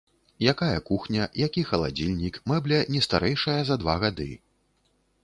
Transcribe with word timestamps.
Якая 0.51 0.77
кухня, 0.89 1.27
які 1.41 1.63
халадзільнік, 1.71 2.39
мэбля 2.53 2.79
не 2.95 3.03
старэйшая 3.07 3.59
за 3.69 3.79
два 3.83 3.95
гады. 4.07 4.27